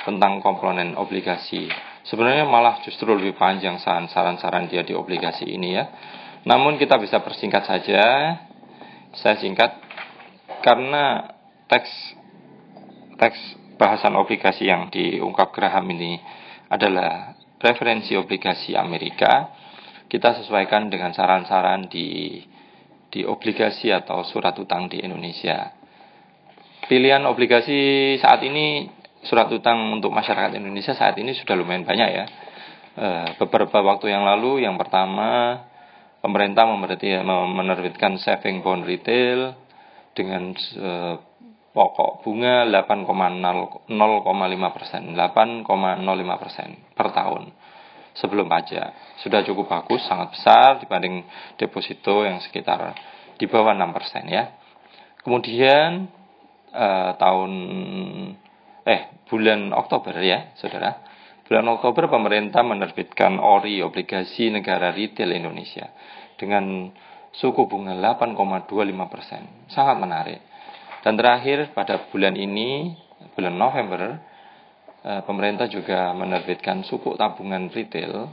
tentang 0.08 0.40
komponen 0.40 0.96
obligasi. 0.96 1.68
Sebenarnya 2.06 2.46
malah 2.46 2.78
justru 2.86 3.10
lebih 3.10 3.34
panjang 3.34 3.82
saran-saran 3.82 4.70
dia 4.70 4.86
di 4.86 4.94
obligasi 4.94 5.50
ini 5.50 5.74
ya. 5.74 5.84
Namun 6.46 6.78
kita 6.78 7.02
bisa 7.02 7.18
persingkat 7.18 7.66
saja. 7.66 8.02
Saya 9.18 9.34
singkat 9.42 9.74
karena 10.62 11.34
teks 11.66 11.90
teks 13.18 13.38
bahasan 13.74 14.14
obligasi 14.14 14.70
yang 14.70 14.86
diungkap 14.92 15.50
Graham 15.50 15.90
ini 15.90 16.22
adalah 16.70 17.34
referensi 17.58 18.14
obligasi 18.14 18.78
Amerika. 18.78 19.50
Kita 20.06 20.38
sesuaikan 20.38 20.86
dengan 20.86 21.10
saran-saran 21.10 21.90
di 21.90 22.38
di 23.10 23.26
obligasi 23.26 23.90
atau 23.90 24.22
surat 24.22 24.54
utang 24.60 24.86
di 24.86 25.02
Indonesia. 25.02 25.74
Pilihan 26.86 27.26
obligasi 27.26 28.14
saat 28.22 28.46
ini 28.46 28.86
surat 29.26 29.50
utang 29.50 29.92
untuk 29.92 30.14
masyarakat 30.14 30.54
Indonesia 30.56 30.94
saat 30.94 31.18
ini 31.18 31.34
sudah 31.34 31.58
lumayan 31.58 31.82
banyak 31.82 32.10
ya. 32.10 32.26
eh, 32.96 33.28
beberapa 33.36 33.84
waktu 33.84 34.08
yang 34.08 34.24
lalu. 34.24 34.64
Yang 34.64 34.80
pertama, 34.80 35.60
pemerintah 36.24 36.64
menerbitkan 36.64 38.16
saving 38.22 38.64
bond 38.64 38.88
retail 38.88 39.52
dengan 40.16 40.56
eh, 40.56 41.14
pokok 41.76 42.24
bunga 42.24 42.64
8,05 42.64 43.84
persen, 44.72 45.12
8,05 45.12 46.40
persen 46.40 46.68
per 46.96 47.12
tahun 47.12 47.52
sebelum 48.16 48.48
pajak. 48.48 49.20
Sudah 49.20 49.44
cukup 49.44 49.68
bagus, 49.68 50.00
sangat 50.08 50.32
besar 50.32 50.80
dibanding 50.80 51.28
deposito 51.60 52.24
yang 52.24 52.40
sekitar 52.40 52.96
di 53.36 53.44
bawah 53.44 53.76
6 53.76 53.92
persen 53.92 54.24
ya. 54.24 54.56
Kemudian 55.20 56.08
eh, 56.72 57.10
tahun 57.20 57.52
eh 58.86 59.26
bulan 59.26 59.74
Oktober 59.74 60.14
ya, 60.22 60.54
saudara. 60.54 61.02
Bulan 61.46 61.66
Oktober 61.78 62.10
pemerintah 62.10 62.62
menerbitkan 62.62 63.38
ORI 63.38 63.82
obligasi 63.82 64.50
negara 64.50 64.90
retail 64.94 65.34
Indonesia 65.34 65.90
dengan 66.38 66.90
suku 67.34 67.66
bunga 67.70 67.94
8,25 67.94 68.66
persen, 69.12 69.42
sangat 69.70 69.96
menarik 69.98 70.40
dan 71.06 71.14
terakhir 71.14 71.70
pada 71.70 72.10
bulan 72.10 72.34
ini, 72.34 72.90
bulan 73.38 73.54
November, 73.54 74.18
eh, 75.06 75.22
pemerintah 75.22 75.70
juga 75.70 76.10
menerbitkan 76.10 76.82
suku 76.82 77.14
tabungan 77.14 77.70
retail 77.70 78.26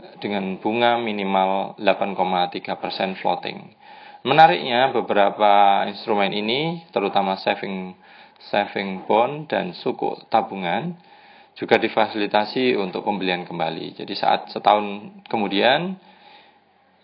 eh, 0.00 0.14
dengan 0.16 0.56
bunga 0.56 0.96
minimal 0.96 1.76
8,3% 1.76 2.80
persen 2.80 3.12
floating. 3.20 3.76
Menariknya 4.24 4.88
beberapa 4.88 5.84
instrumen 5.84 6.32
ini, 6.32 6.88
terutama 6.96 7.36
saving 7.44 7.92
saving 8.38 9.08
bond 9.08 9.48
dan 9.48 9.72
suku 9.72 10.28
tabungan, 10.28 10.96
juga 11.56 11.80
difasilitasi 11.80 12.76
untuk 12.76 13.02
pembelian 13.02 13.48
kembali. 13.48 13.96
Jadi 13.96 14.12
saat 14.12 14.52
setahun 14.52 15.16
kemudian 15.26 15.96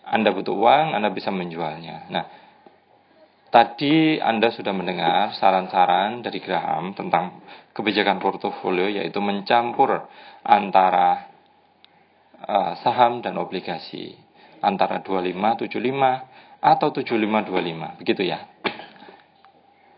Anda 0.05 0.29
butuh 0.29 0.53
uang, 0.53 0.93
Anda 0.93 1.09
bisa 1.09 1.33
menjualnya. 1.33 2.11
Nah, 2.13 2.25
Tadi 3.53 4.17
Anda 4.17 4.49
sudah 4.49 4.73
mendengar 4.73 5.37
saran-saran 5.37 6.25
dari 6.25 6.41
Graham 6.41 6.97
tentang 6.97 7.45
kebijakan 7.77 8.17
portofolio 8.17 8.89
yaitu 8.89 9.21
mencampur 9.21 10.09
antara 10.41 11.29
uh, 12.41 12.73
saham 12.81 13.21
dan 13.21 13.37
obligasi 13.37 14.17
antara 14.57 15.05
2575 15.05 15.69
atau 16.65 16.87
7525 16.97 18.01
begitu 18.01 18.25
ya. 18.25 18.41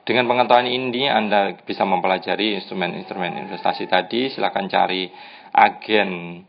Dengan 0.06 0.30
pengetahuan 0.30 0.70
ini 0.70 1.10
Anda 1.10 1.58
bisa 1.66 1.82
mempelajari 1.82 2.62
instrumen-instrumen 2.62 3.50
investasi 3.50 3.90
tadi 3.90 4.30
silakan 4.30 4.70
cari 4.70 5.10
agen 5.50 6.42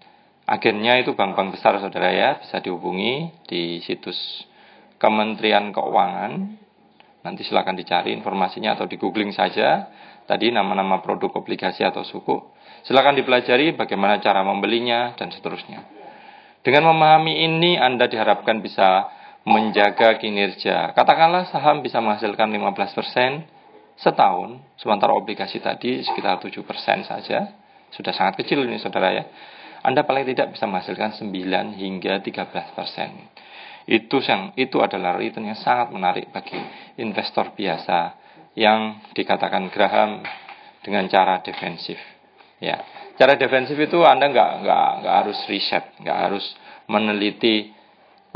agennya 0.44 1.00
itu 1.00 1.16
bank-bank 1.16 1.56
besar 1.56 1.80
saudara 1.80 2.12
ya 2.12 2.30
bisa 2.38 2.60
dihubungi 2.60 3.32
di 3.48 3.80
situs 3.80 4.44
Kementerian 5.00 5.72
Keuangan 5.72 6.64
Nanti 7.26 7.42
silakan 7.42 7.74
dicari 7.74 8.14
informasinya 8.14 8.78
atau 8.78 8.86
di 8.86 8.94
googling 8.94 9.34
saja. 9.34 9.90
Tadi 10.30 10.54
nama-nama 10.54 11.02
produk 11.02 11.42
obligasi 11.42 11.82
atau 11.82 12.06
suku. 12.06 12.38
Silakan 12.86 13.18
dipelajari 13.18 13.74
bagaimana 13.74 14.22
cara 14.22 14.46
membelinya 14.46 15.18
dan 15.18 15.34
seterusnya. 15.34 15.82
Dengan 16.62 16.86
memahami 16.94 17.42
ini 17.42 17.74
Anda 17.74 18.06
diharapkan 18.06 18.62
bisa 18.62 19.10
menjaga 19.46 20.18
kinerja. 20.18 20.90
Katakanlah 20.92 21.46
saham 21.48 21.80
bisa 21.80 22.02
menghasilkan 22.02 22.50
15% 22.50 23.46
setahun, 23.96 24.60
sementara 24.76 25.14
obligasi 25.14 25.62
tadi 25.62 26.02
sekitar 26.02 26.42
7% 26.42 26.60
saja. 27.06 27.54
Sudah 27.94 28.12
sangat 28.12 28.42
kecil 28.42 28.66
ini 28.66 28.82
saudara 28.82 29.14
ya. 29.14 29.24
Anda 29.86 30.02
paling 30.02 30.26
tidak 30.26 30.58
bisa 30.58 30.66
menghasilkan 30.66 31.14
9 31.22 31.30
hingga 31.78 32.18
13% 32.20 33.46
itu 33.86 34.18
yang 34.18 34.50
itu 34.58 34.82
adalah 34.82 35.14
return 35.14 35.46
yang 35.46 35.58
sangat 35.62 35.94
menarik 35.94 36.34
bagi 36.34 36.58
investor 36.98 37.54
biasa 37.54 38.18
yang 38.58 38.98
dikatakan 39.14 39.70
Graham 39.70 40.26
dengan 40.82 41.06
cara 41.06 41.38
defensif. 41.38 41.94
Ya, 42.58 42.82
cara 43.14 43.38
defensif 43.38 43.78
itu 43.78 44.02
Anda 44.02 44.26
nggak 44.26 44.50
nggak 44.66 44.88
nggak 45.02 45.14
harus 45.22 45.38
riset, 45.46 45.84
nggak 46.02 46.18
harus 46.18 46.44
meneliti. 46.90 47.75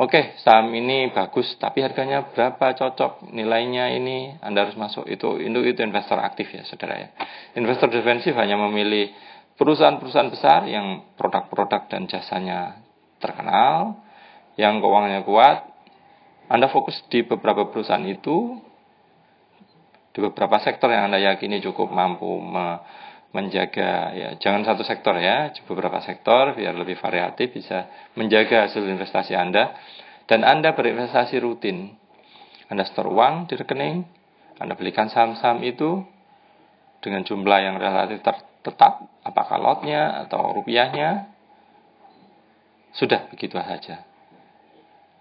Oke, 0.01 0.33
saham 0.41 0.73
ini 0.73 1.13
bagus, 1.13 1.61
tapi 1.61 1.85
harganya 1.85 2.25
berapa 2.33 2.73
cocok? 2.73 3.37
Nilainya 3.37 3.93
ini 3.93 4.33
Anda 4.41 4.65
harus 4.65 4.73
masuk. 4.73 5.05
Itu 5.05 5.37
itu 5.37 5.61
itu 5.61 5.81
investor 5.85 6.17
aktif 6.25 6.49
ya, 6.57 6.65
saudara 6.65 6.97
ya. 6.97 7.09
Investor 7.53 7.93
defensif 7.93 8.33
hanya 8.33 8.57
memilih 8.57 9.13
perusahaan-perusahaan 9.61 10.33
besar 10.33 10.65
yang 10.73 11.05
produk-produk 11.21 11.93
dan 11.93 12.09
jasanya 12.09 12.81
terkenal, 13.21 14.01
yang 14.57 14.81
keuangannya 14.81 15.21
kuat, 15.21 15.69
Anda 16.49 16.73
fokus 16.73 16.97
di 17.13 17.21
beberapa 17.21 17.69
perusahaan 17.69 18.01
itu, 18.09 18.57
di 20.17 20.19
beberapa 20.25 20.65
sektor 20.65 20.89
yang 20.89 21.13
Anda 21.13 21.21
yakini 21.21 21.61
cukup 21.61 21.93
mampu 21.93 22.41
me 22.41 22.81
menjaga 23.31 24.11
ya 24.11 24.29
jangan 24.43 24.67
satu 24.67 24.83
sektor 24.83 25.15
ya 25.15 25.55
beberapa 25.71 26.03
sektor 26.03 26.59
biar 26.59 26.75
lebih 26.75 26.99
variatif 26.99 27.55
bisa 27.55 27.87
menjaga 28.19 28.67
hasil 28.67 28.83
investasi 28.83 29.39
Anda. 29.39 29.75
Dan 30.27 30.47
Anda 30.47 30.75
berinvestasi 30.79 31.43
rutin. 31.43 31.95
Anda 32.71 32.87
store 32.87 33.11
uang 33.11 33.51
di 33.51 33.59
rekening 33.59 34.07
Anda 34.63 34.79
belikan 34.79 35.11
saham-saham 35.11 35.63
itu 35.67 36.07
dengan 37.03 37.25
jumlah 37.25 37.59
yang 37.65 37.77
relatif 37.81 38.23
tetap 38.61 39.09
apakah 39.25 39.57
lotnya 39.57 40.27
atau 40.29 40.53
rupiahnya 40.53 41.33
sudah 42.93 43.31
begitu 43.33 43.57
saja. 43.57 44.05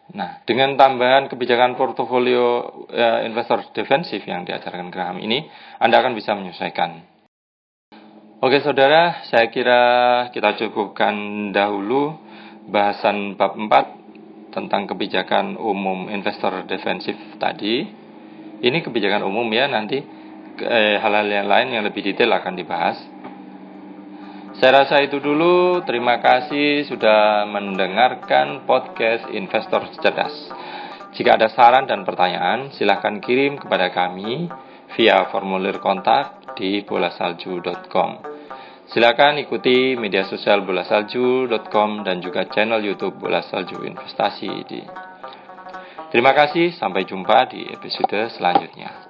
Nah, 0.10 0.42
dengan 0.42 0.74
tambahan 0.74 1.30
kebijakan 1.30 1.78
portofolio 1.78 2.66
ya, 2.90 3.22
investor 3.30 3.62
defensif 3.78 4.26
yang 4.26 4.42
diajarkan 4.42 4.90
Graham 4.90 5.22
ini, 5.22 5.46
Anda 5.78 6.02
akan 6.02 6.18
bisa 6.18 6.34
menyesuaikan. 6.34 7.19
Oke 8.40 8.64
saudara, 8.64 9.20
saya 9.28 9.52
kira 9.52 9.84
kita 10.32 10.56
cukupkan 10.56 11.12
dahulu 11.52 12.16
bahasan 12.72 13.36
bab 13.36 13.60
4 13.60 14.56
tentang 14.56 14.88
kebijakan 14.88 15.60
umum 15.60 16.08
investor 16.08 16.64
defensif 16.64 17.20
tadi. 17.36 17.84
Ini 18.64 18.80
kebijakan 18.80 19.28
umum 19.28 19.44
ya, 19.52 19.68
nanti 19.68 20.00
eh, 20.56 20.96
hal-hal 21.04 21.28
eh, 21.28 21.36
yang 21.36 21.52
lain 21.52 21.68
yang 21.68 21.84
lebih 21.84 22.00
detail 22.00 22.32
akan 22.32 22.56
dibahas. 22.56 22.96
Saya 24.56 24.88
rasa 24.88 25.04
itu 25.04 25.20
dulu. 25.20 25.84
Terima 25.84 26.24
kasih 26.24 26.88
sudah 26.88 27.44
mendengarkan 27.44 28.64
podcast 28.64 29.28
Investor 29.36 29.92
Cerdas. 30.00 30.48
Jika 31.12 31.36
ada 31.36 31.52
saran 31.52 31.92
dan 31.92 32.08
pertanyaan, 32.08 32.72
silahkan 32.72 33.20
kirim 33.20 33.60
kepada 33.60 33.92
kami 33.92 34.48
via 34.96 35.28
formulir 35.28 35.84
kontak 35.84 36.39
di 36.60 36.84
bolasalju.com. 36.84 38.12
Silakan 38.92 39.40
ikuti 39.40 39.96
media 39.96 40.28
sosial 40.28 40.68
bolasalju.com 40.68 42.04
dan 42.04 42.20
juga 42.20 42.44
channel 42.52 42.84
YouTube 42.84 43.16
Bola 43.16 43.40
Salju 43.40 43.86
Investasi 43.88 44.52
di. 44.68 44.82
Terima 46.10 46.34
kasih, 46.34 46.74
sampai 46.74 47.06
jumpa 47.06 47.48
di 47.54 47.70
episode 47.70 48.34
selanjutnya. 48.34 49.09